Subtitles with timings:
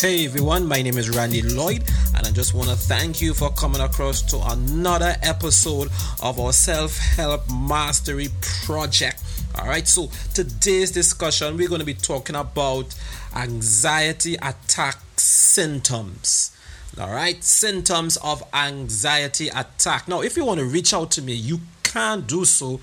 [0.00, 1.82] Hey everyone, my name is Randy Lloyd,
[2.16, 5.88] and I just want to thank you for coming across to another episode
[6.22, 8.28] of our self help mastery
[8.64, 9.20] project.
[9.56, 12.94] All right, so today's discussion we're going to be talking about
[13.34, 16.56] anxiety attack symptoms.
[17.00, 20.06] All right, symptoms of anxiety attack.
[20.06, 22.78] Now, if you want to reach out to me, you can do so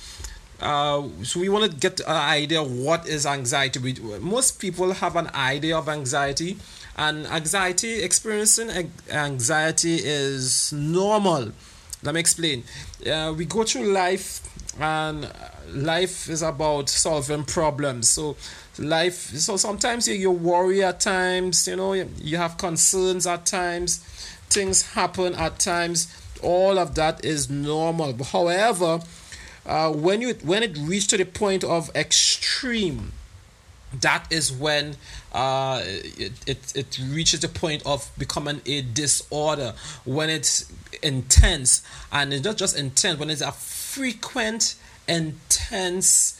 [0.61, 3.79] uh, so we want to get an idea what is anxiety.
[3.79, 6.59] We, most people have an idea of anxiety,
[6.97, 11.53] and anxiety experiencing anxiety is normal.
[12.03, 12.65] Let me explain.
[13.07, 14.41] Uh, we go through life,
[14.79, 15.31] and
[15.73, 18.09] life is about solving problems.
[18.11, 18.37] So
[18.79, 23.99] life so sometimes you, you worry at times you know you have concerns at times
[24.49, 26.17] things happen at times.
[26.43, 28.23] All of that is normal.
[28.25, 29.01] However
[29.67, 33.13] uh, when you when it reaches to the point of extreme
[34.01, 34.97] that is when
[35.33, 39.75] uh, it, it, it reaches the point of becoming a disorder.
[40.05, 41.83] When it's intense
[42.13, 43.53] and it's not just intense when it's a
[43.91, 44.77] frequent
[45.09, 46.39] intense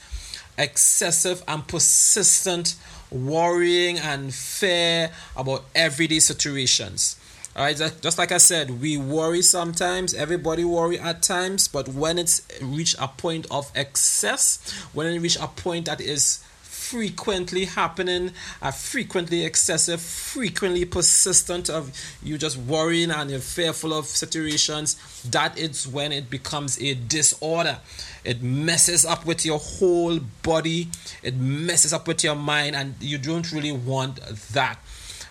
[0.57, 2.77] excessive and persistent
[3.11, 7.17] worrying and fear about everyday situations.
[7.57, 10.15] All right, just like I said, we worry sometimes.
[10.15, 14.61] Everybody worry at times, but when it's reached a point of excess,
[14.93, 16.45] when it reach a point that is
[16.91, 24.07] frequently happening, are frequently excessive, frequently persistent of you just worrying and you're fearful of
[24.07, 24.97] situations,
[25.31, 27.79] that is when it becomes a disorder.
[28.25, 30.89] It messes up with your whole body,
[31.23, 34.17] it messes up with your mind, and you don't really want
[34.53, 34.79] that.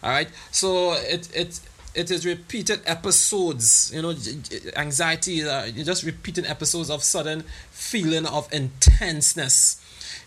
[0.02, 1.60] All right, so it it
[1.94, 4.16] it is repeated episodes you know
[4.78, 9.79] anxiety uh, just repeating episodes of sudden feeling of intenseness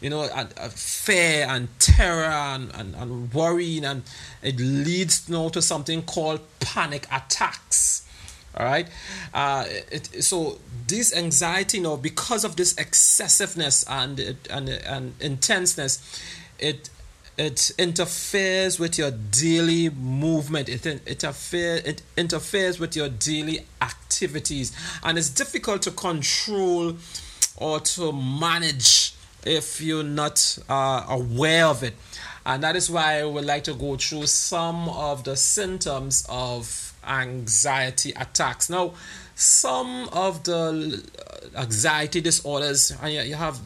[0.03, 4.03] you know, and, uh, fear and terror and, and, and worrying, and
[4.43, 8.07] it leads now to something called panic attacks.
[8.55, 8.87] All right,
[9.33, 14.21] uh, it, so this anxiety, you know, because of this excessiveness and
[14.51, 16.21] and and intenseness,
[16.59, 16.91] it
[17.39, 24.71] it interferes with your daily movement it, it, interfere, it interferes with your daily activities
[25.03, 26.95] and it's difficult to control
[27.57, 29.15] or to manage
[29.45, 31.95] if you're not uh, aware of it.
[32.45, 36.93] And that is why I would like to go through some of the symptoms of
[37.07, 38.69] anxiety attacks.
[38.69, 38.95] Now,
[39.35, 41.05] some of the
[41.57, 43.61] anxiety disorders, and you have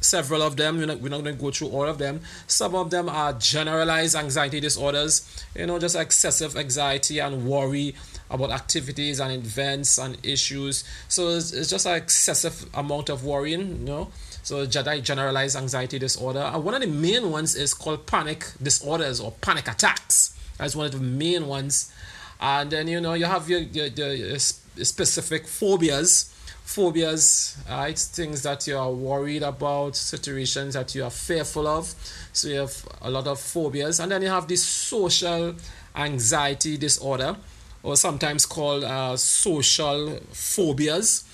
[0.00, 0.78] several of them.
[0.78, 2.20] We're not, we're not going to go through all of them.
[2.46, 7.94] Some of them are generalized anxiety disorders, you know, just excessive anxiety and worry
[8.30, 10.84] about activities and events and issues.
[11.08, 14.08] So it's, it's just an excessive amount of worrying, you know.
[14.46, 16.38] So generalized anxiety disorder.
[16.38, 20.38] And one of the main ones is called panic disorders or panic attacks.
[20.56, 21.92] That's one of the main ones.
[22.40, 26.32] And then you know you have your, your, your specific phobias.
[26.64, 27.98] Phobias, right?
[27.98, 31.92] Things that you are worried about, situations that you are fearful of.
[32.32, 33.98] So you have a lot of phobias.
[33.98, 35.56] And then you have this social
[35.96, 37.36] anxiety disorder,
[37.82, 41.24] or sometimes called uh, social phobias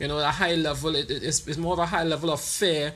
[0.00, 2.94] you know, a high level, it, it's, it's more of a high level of fear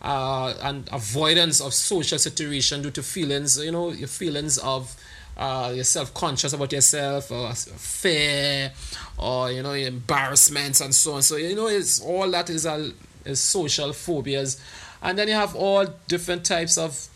[0.00, 4.96] uh, and avoidance of social situation due to feelings, you know, your feelings of
[5.36, 8.72] uh, you're self-conscious about yourself or fear
[9.18, 11.22] or you know embarrassments and so on.
[11.22, 12.90] So you know it's all that is a
[13.26, 14.58] is social phobias.
[15.02, 17.08] And then you have all different types of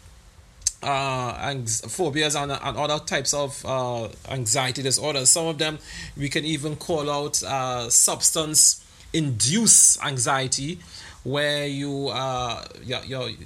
[0.82, 1.54] uh,
[1.88, 5.30] phobias and, and other types of uh, anxiety disorders.
[5.30, 5.78] Some of them
[6.16, 10.78] we can even call out uh, substance induce anxiety
[11.22, 13.36] where you uh you, you,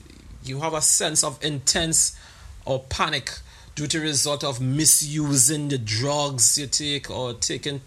[0.45, 2.17] you have a sense of intense
[2.65, 3.31] or panic
[3.75, 7.81] due to result of misusing the drugs you take or taking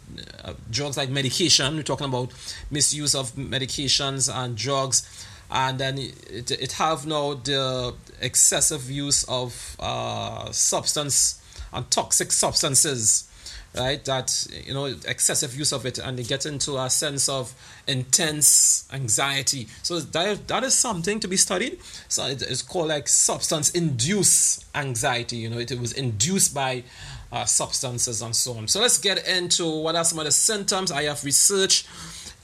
[0.44, 1.76] uh, drugs like medication.
[1.76, 2.34] We're talking about
[2.70, 9.78] misuse of medications and drugs, and then it, it have now the excessive use of
[9.80, 11.42] uh, substance
[11.72, 13.27] and toxic substances
[13.76, 14.04] right?
[14.06, 17.54] That you know excessive use of it, and they get into a sense of
[17.88, 19.68] intense anxiety.
[19.84, 21.80] So that that is something to be studied.
[22.08, 25.38] So it is called like substance induced anxiety.
[25.38, 26.84] You know, it, it was induced by
[27.32, 28.68] uh, substances and so on.
[28.68, 31.88] So let's get into what are some of the symptoms I have researched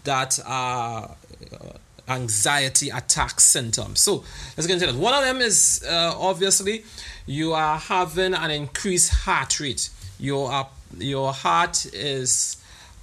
[0.03, 1.15] that are.
[1.51, 1.77] Uh,
[2.09, 4.01] anxiety attack symptoms.
[4.01, 4.25] So
[4.57, 4.95] let's get into that.
[4.95, 6.83] One of them is uh, obviously
[7.25, 9.89] you are having an increased heart rate.
[10.19, 10.67] You are
[10.97, 12.57] your heart is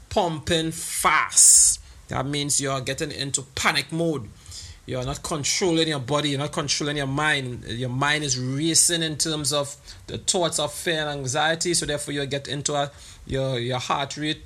[0.08, 1.80] pumping fast.
[2.08, 4.28] That means you're getting into panic mode.
[4.86, 7.64] You're not controlling your body, you're not controlling your mind.
[7.64, 9.76] Your mind is racing in terms of
[10.08, 12.90] the thoughts of fear and anxiety, so therefore you get into a
[13.26, 14.42] your your heart rate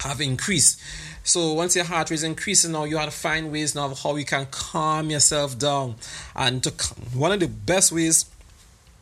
[0.00, 0.80] have increased.
[1.24, 4.02] So once your heart rate is increasing now, you have to find ways now of
[4.02, 5.96] how you can calm yourself down.
[6.34, 6.70] And to
[7.14, 8.24] one of the best ways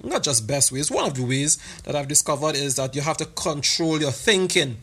[0.02, 3.16] not just best ways, one of the ways that I've discovered is that you have
[3.18, 4.78] to control your thinking.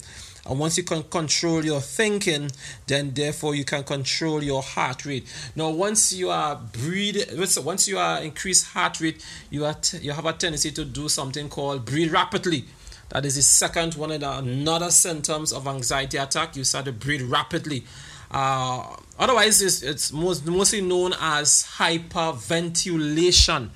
[0.45, 2.51] And once you can control your thinking,
[2.87, 5.27] then therefore you can control your heart rate.
[5.55, 10.13] Now, once you are breathing, once you are increased heart rate, you are t- you
[10.13, 12.63] have a tendency to do something called breathe rapidly.
[13.09, 16.55] That is the second one of the another symptoms of anxiety attack.
[16.55, 17.83] You start to breathe rapidly.
[18.31, 23.69] Uh, otherwise, it's, it's most, mostly known as hyperventilation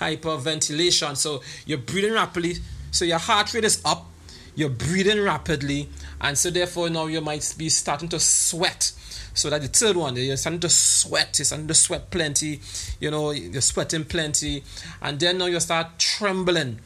[0.00, 1.16] hyperventilation.
[1.16, 2.56] So you're breathing rapidly,
[2.90, 4.06] so your heart rate is up,
[4.54, 5.88] you're breathing rapidly,
[6.20, 8.92] and so therefore now you might be starting to sweat.
[9.34, 12.60] So that the third one, you're starting to sweat, you're starting to sweat plenty,
[12.98, 14.64] you know, you're sweating plenty,
[15.00, 16.80] and then now you start trembling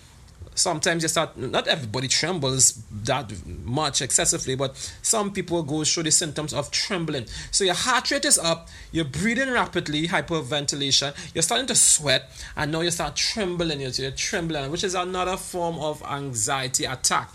[0.54, 3.32] sometimes you start not everybody trembles that
[3.64, 7.26] much excessively but some people go show the symptoms of trembling.
[7.50, 12.72] So your heart rate is up you're breathing rapidly hyperventilation you're starting to sweat and
[12.72, 17.31] now you start trembling you're, trembling which is another form of anxiety attack.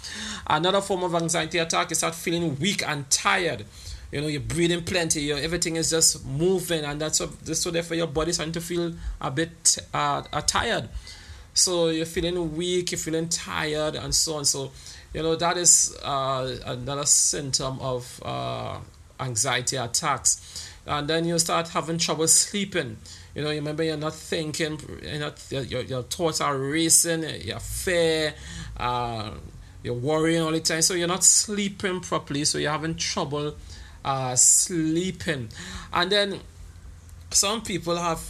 [0.48, 3.66] Another form of anxiety attack you start feeling weak and tired.
[4.12, 7.98] You know you're breathing plenty your everything is just moving and that's so, so therefore
[7.98, 10.88] your body's starting to feel a bit uh, uh, tired
[11.58, 14.46] so you're feeling weak, you're feeling tired, and so on.
[14.46, 14.72] So,
[15.14, 18.78] you know, that is uh, another symptom of uh,
[19.20, 20.70] anxiety attacks.
[20.86, 22.98] And then you start having trouble sleeping.
[23.34, 27.60] You know, you remember you're not thinking, you're not, your, your thoughts are racing, you're
[27.60, 28.36] fear,
[28.78, 29.32] uh,
[29.82, 30.84] you're worrying all the time.
[30.84, 32.46] So you're not sleeping properly.
[32.46, 33.56] So you're having trouble
[34.06, 35.50] uh, sleeping.
[35.92, 36.40] And then
[37.32, 38.22] some people have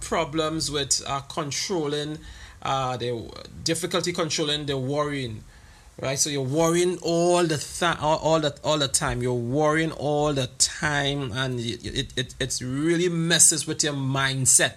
[0.00, 2.18] problems with uh, controlling
[2.64, 3.30] uh, the
[3.62, 5.44] difficulty controlling the worrying
[6.00, 6.18] right?
[6.18, 9.22] So you're worrying all the th- all, all the all the time.
[9.22, 14.74] You're worrying all the time and it, it, it, it really messes with your mindset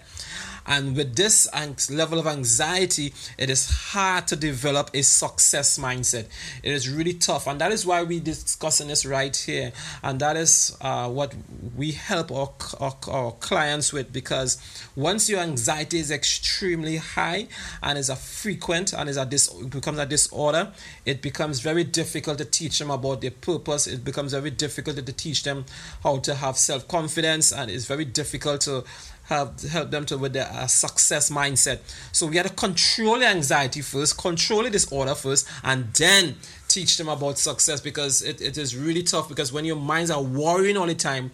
[0.68, 1.48] and with this
[1.90, 6.26] level of anxiety, it is hard to develop a success mindset.
[6.62, 7.46] It is really tough.
[7.46, 9.72] And that is why we're discussing this right here.
[10.02, 11.34] And that is uh, what
[11.74, 14.58] we help our, our, our clients with because
[14.94, 17.48] once your anxiety is extremely high
[17.82, 20.70] and is a frequent and is a dis- becomes a disorder,
[21.06, 23.86] it becomes very difficult to teach them about their purpose.
[23.86, 25.64] It becomes very difficult to teach them
[26.02, 28.84] how to have self confidence, and it's very difficult to
[29.28, 31.80] help help them to with their uh, success mindset.
[32.12, 36.96] So we got to control the anxiety first, control the disorder first, and then teach
[36.96, 40.76] them about success because it, it is really tough because when your minds are worrying
[40.76, 41.30] all the time,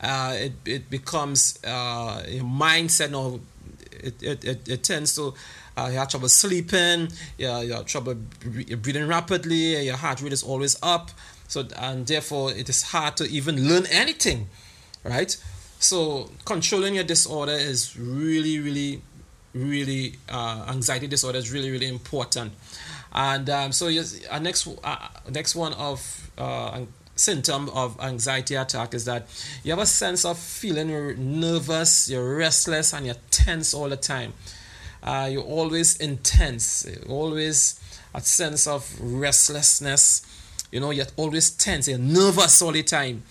[0.00, 3.38] uh, it, it becomes uh, your mindset now
[3.92, 5.34] it, it, it, it tends to
[5.76, 10.42] uh, you have trouble sleeping, you, you have trouble breathing rapidly, your heart rate is
[10.42, 11.10] always up.
[11.48, 14.48] So and therefore it is hard to even learn anything,
[15.02, 15.36] right?
[15.84, 19.02] So controlling your disorder is really, really,
[19.52, 22.54] really uh, anxiety disorder is really, really important.
[23.12, 26.80] And um, so yes, our next uh, next one of uh,
[27.16, 29.26] symptom of anxiety attack is that
[29.62, 30.88] you have a sense of feeling
[31.38, 34.32] nervous, you're restless, and you're tense all the time.
[35.02, 37.78] Uh, you're always intense, always
[38.14, 40.22] a sense of restlessness.
[40.72, 43.22] You know, you're always tense, you're nervous all the time.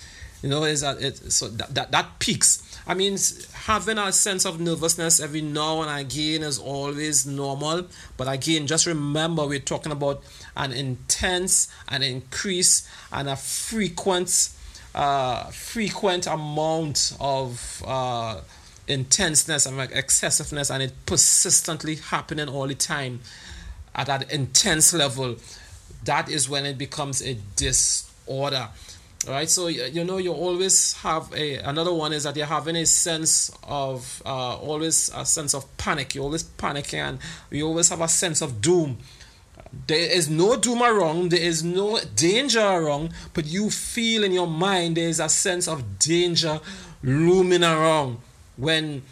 [0.43, 1.31] You know, is that it?
[1.31, 2.62] So that, that that peaks.
[2.85, 3.17] I mean,
[3.53, 7.88] having a sense of nervousness every now and again is always normal.
[8.17, 10.21] But again, just remember we're talking about
[10.57, 14.50] an intense, an increase, and a frequent,
[14.93, 18.41] uh, frequent amount of uh,
[18.85, 23.21] intenseness and like excessiveness, and it persistently happening all the time
[23.95, 25.38] at that intense level,
[26.03, 28.69] that is when it becomes a disorder.
[29.25, 32.86] Right, so you know you always have a another one is that you're having a
[32.86, 36.13] sense of uh, always a sense of panic.
[36.13, 38.98] You're always panicking, and you always have a sense of doom.
[39.88, 44.48] There is no doom around, there is no danger around, but you feel in your
[44.48, 46.60] mind there is a sense of danger
[47.01, 48.20] looming around
[48.58, 49.03] when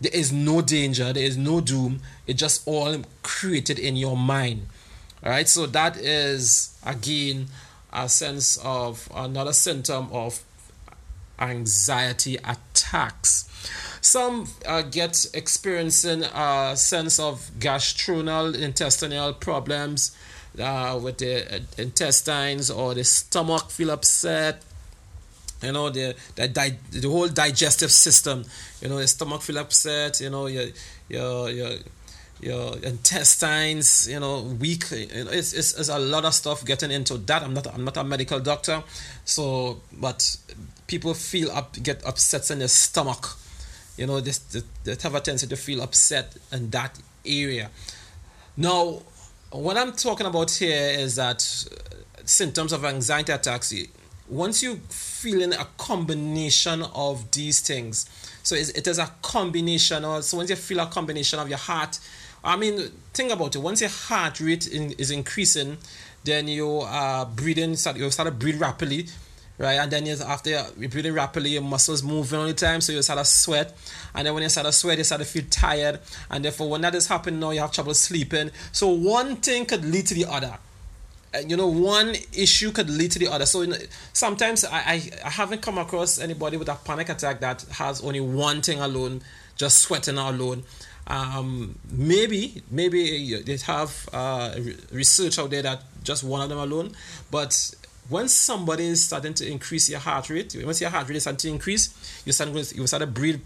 [0.00, 4.66] there is no danger, there is no doom, it just all created in your mind.
[5.22, 7.48] All right, so that is again
[7.92, 10.42] a sense of another symptom of
[11.38, 13.46] anxiety attacks.
[14.00, 20.16] Some uh, get experiencing a sense of gastrointestinal intestinal problems
[20.58, 24.62] uh, with the uh, intestines or the stomach feel upset.
[25.62, 28.44] You know the the, the whole digestive system.
[28.80, 30.20] You know the stomach feel upset.
[30.20, 30.68] You know your
[31.08, 31.72] your your
[32.42, 34.84] your intestines, you know, weak.
[34.90, 37.42] It's, it's, it's, a lot of stuff getting into that.
[37.42, 38.82] I'm not I'm not a medical doctor,
[39.24, 40.36] so but
[40.86, 43.36] people feel up get upset in their stomach.
[43.96, 47.70] You know, this they, they have a tendency to feel upset in that area.
[48.56, 49.02] Now,
[49.50, 51.42] what I'm talking about here is that
[52.24, 53.74] symptoms of anxiety attacks.
[54.28, 58.08] Once you feeling a combination of these things,
[58.42, 60.04] so it is a combination.
[60.04, 61.98] Or so once you feel a combination of your heart
[62.42, 63.58] I mean, think about it.
[63.58, 65.78] Once your heart rate in, is increasing,
[66.24, 67.76] then you are breathing.
[67.76, 69.06] Start, you start to breathe rapidly,
[69.58, 69.74] right?
[69.74, 73.18] And then after you're breathing rapidly, your muscles moving all the time, so you start
[73.18, 73.76] to sweat.
[74.14, 76.00] And then when you start to sweat, you start to feel tired.
[76.30, 78.50] And therefore, when that is happening, now you have trouble sleeping.
[78.72, 80.58] So one thing could lead to the other.
[81.32, 83.46] And you know, one issue could lead to the other.
[83.46, 83.76] So you know,
[84.12, 88.20] sometimes I, I, I haven't come across anybody with a panic attack that has only
[88.20, 89.22] one thing alone,
[89.56, 90.64] just sweating alone.
[91.06, 94.54] Um, maybe maybe they have uh,
[94.92, 96.92] research out there that just one of them alone,
[97.30, 97.74] but
[98.08, 101.38] when somebody is starting to increase your heart rate, once your heart rate is starting
[101.38, 103.40] to increase, you start you start to breathe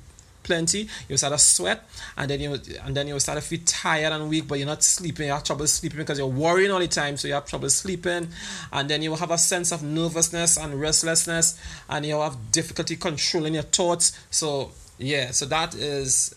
[0.44, 4.12] plenty, you start to sweat, and then you and then you start to feel tired
[4.12, 5.26] and weak, but you're not sleeping.
[5.26, 8.28] You have trouble sleeping because you're worrying all the time, so you have trouble sleeping,
[8.72, 11.58] and then you have a sense of nervousness and restlessness,
[11.88, 14.12] and you have difficulty controlling your thoughts.
[14.30, 16.30] So yeah, so that is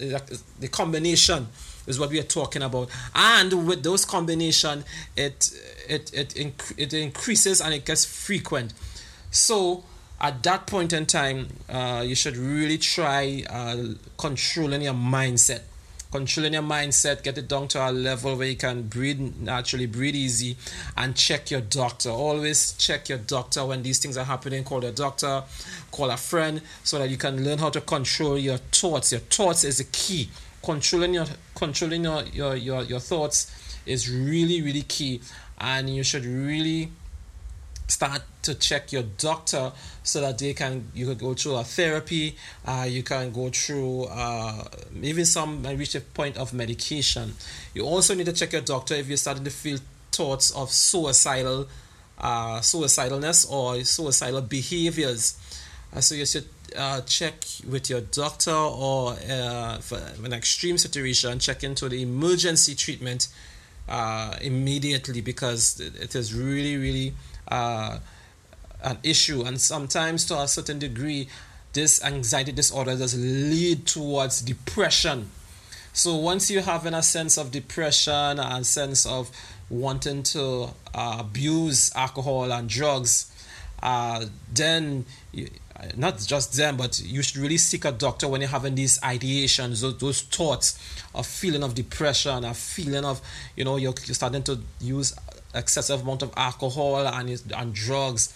[0.60, 1.48] the combination
[1.86, 4.84] is what we are talking about, and with those combination,
[5.16, 5.52] it
[5.88, 6.36] it it
[6.78, 8.74] it increases and it gets frequent.
[9.30, 9.84] So
[10.20, 15.62] at that point in time, uh, you should really try uh, controlling your mindset.
[16.12, 20.16] Controlling your mindset, get it down to a level where you can breathe naturally, breathe
[20.16, 20.56] easy,
[20.96, 22.10] and check your doctor.
[22.10, 24.64] Always check your doctor when these things are happening.
[24.64, 25.44] Call your doctor,
[25.92, 29.12] call a friend, so that you can learn how to control your thoughts.
[29.12, 30.30] Your thoughts is the key.
[30.64, 35.22] Controlling your controlling your your, your, your thoughts is really really key,
[35.60, 36.90] and you should really
[37.88, 39.74] start to check your doctor
[40.04, 42.36] so that they can you can go through a therapy
[42.66, 44.63] uh, you can go through uh,
[45.01, 47.34] even some reach a point of medication.
[47.74, 49.80] You also need to check your doctor if you're starting to feel
[50.12, 51.68] thoughts of suicidal
[52.20, 55.38] uh, suicidalness or suicidal behaviors.
[55.94, 61.39] Uh, so you should uh, check with your doctor or uh, for an extreme situation
[61.39, 63.27] check into the emergency treatment
[64.42, 67.13] immediately because it is really really
[67.50, 68.00] uh,
[68.84, 71.28] an issue, and sometimes to a certain degree,
[71.74, 75.30] this anxiety disorder does lead towards depression.
[75.94, 79.32] So once you have a sense of depression and sense of
[79.70, 83.32] wanting to uh, abuse alcohol and drugs,
[83.82, 85.50] uh, then you,
[85.96, 89.82] not just them, but you should really seek a doctor when you're having these ideations,
[89.82, 90.80] those, those thoughts,
[91.14, 93.22] a feeling of depression, a feeling of
[93.56, 95.16] you know you're, you're starting to use
[95.54, 98.34] excessive amount of alcohol and and drugs,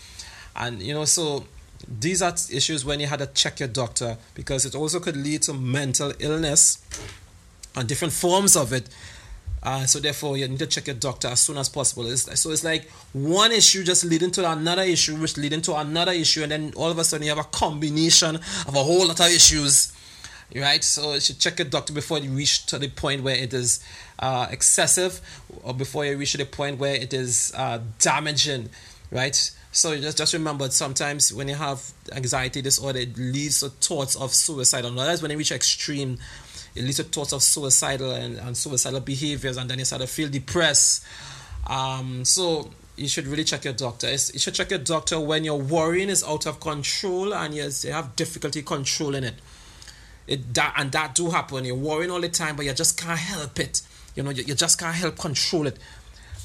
[0.56, 1.46] and you know so
[1.88, 5.42] these are issues when you had to check your doctor because it also could lead
[5.44, 6.84] to mental illness
[7.76, 8.88] and different forms of it.
[9.64, 12.08] Uh, so therefore, you need to check your doctor as soon as possible.
[12.08, 16.12] It's, so it's like one issue just leading to another issue, which leading to another
[16.12, 19.20] issue, and then all of a sudden you have a combination of a whole lot
[19.20, 19.94] of issues
[20.56, 20.84] right?
[20.84, 23.84] So you should check your doctor before you reach to the point where it is
[24.20, 25.22] uh, excessive,
[25.64, 28.70] or before you reach to the point where it is uh, damaging,
[29.12, 29.52] right?
[29.72, 34.34] So just just remember, sometimes when you have anxiety disorder, it leads to thoughts of
[34.34, 34.92] suicidal.
[34.92, 36.18] Now that's when you reach extreme.
[36.76, 40.08] It leads to thoughts of suicidal and, and suicidal behaviors, and then you start to
[40.08, 41.06] feel depressed.
[41.68, 44.08] Um, so you should really check your doctor.
[44.08, 47.64] It's, you should check your doctor when your worrying is out of control and you
[47.92, 49.36] have difficulty controlling it.
[50.28, 51.66] It that and that do happen.
[51.66, 53.82] You're worrying all the time, but you just can't help it.
[54.16, 55.78] You know, you, you just can't help control it.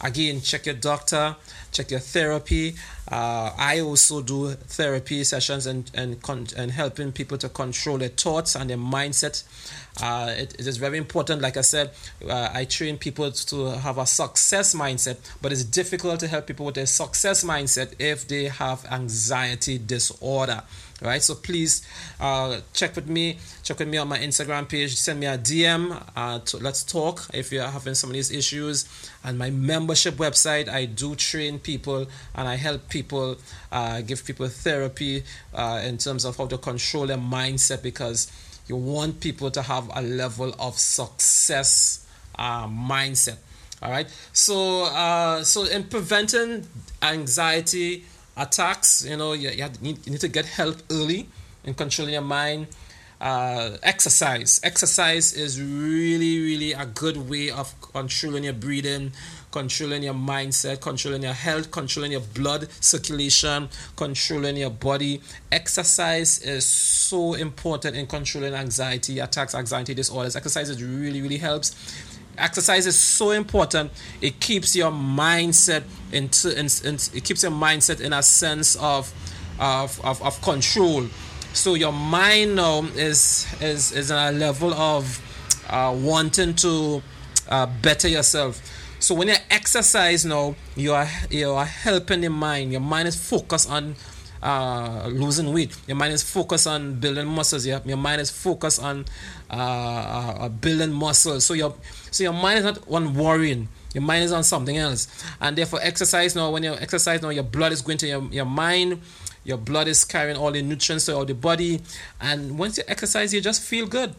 [0.00, 1.36] Again, check your doctor,
[1.72, 2.76] check your therapy.
[3.10, 8.08] Uh, I also do therapy sessions and and con- and helping people to control their
[8.08, 9.42] thoughts and their mindset.
[10.02, 11.40] Uh, it, it is very important.
[11.40, 11.90] Like I said,
[12.28, 16.66] uh, I train people to have a success mindset, but it's difficult to help people
[16.66, 20.62] with a success mindset if they have anxiety disorder
[21.02, 21.86] right so please
[22.20, 26.02] uh, check with me check with me on my instagram page send me a dm
[26.16, 28.88] uh, to, let's talk if you're having some of these issues
[29.22, 33.36] and my membership website i do train people and i help people
[33.72, 35.22] uh, give people therapy
[35.52, 38.32] uh, in terms of how to control their mindset because
[38.68, 42.06] you want people to have a level of success
[42.38, 43.36] uh, mindset
[43.82, 46.66] all right so uh, so in preventing
[47.02, 48.04] anxiety
[48.36, 49.04] attacks.
[49.04, 51.28] You know, you, you, need, you need to get help early
[51.64, 52.68] in controlling your mind.
[53.18, 54.60] Uh, exercise.
[54.62, 59.10] Exercise is really, really a good way of controlling your breathing,
[59.50, 65.22] controlling your mindset, controlling your health, controlling your blood circulation, controlling your body.
[65.50, 70.36] Exercise is so important in controlling anxiety, attacks, anxiety disorders.
[70.36, 71.74] Exercise is really, really helps
[72.38, 75.82] exercise is so important it keeps your mindset
[76.12, 79.10] into in, in, it keeps your mindset in a sense of
[79.58, 81.06] of, of, of control
[81.56, 85.20] so your mind now is is is a level of
[85.70, 87.02] uh, wanting to
[87.48, 88.60] uh, better yourself
[88.98, 93.16] so when you exercise now you are you are helping your mind your mind is
[93.16, 93.94] focused on
[94.42, 95.76] uh, losing weight.
[95.88, 97.66] Your mind is focused on building muscles.
[97.66, 99.04] Your, your mind is focused on
[99.50, 101.44] uh, uh, building muscles.
[101.44, 101.74] So your
[102.10, 103.68] so your mind is not on worrying.
[103.94, 105.08] Your mind is on something else.
[105.40, 106.50] And therefore, exercise now.
[106.50, 109.00] When you exercise now, your blood is going to your, your mind.
[109.46, 111.80] Your blood is carrying all the nutrients to all the body.
[112.20, 114.12] And once you exercise, you just feel good,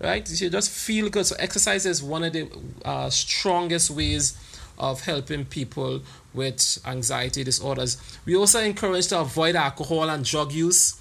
[0.00, 0.26] right?
[0.40, 1.26] You just feel good.
[1.26, 2.48] So exercise is one of the
[2.84, 4.38] uh, strongest ways
[4.78, 8.00] of helping people with anxiety disorders.
[8.24, 11.00] We also encourage to avoid alcohol and drug use.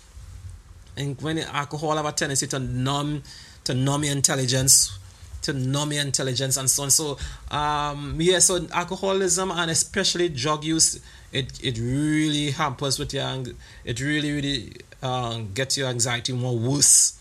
[0.98, 3.22] And when alcohol have a tendency to numb,
[3.66, 4.98] to numb your intelligence,
[5.44, 6.92] to numb your intelligence and so on.
[6.92, 7.18] So
[7.52, 11.00] um, yeah, so alcoholism and especially drug use,
[11.32, 13.44] it it really hampers with your
[13.86, 17.20] it really really um, gets your anxiety more worse,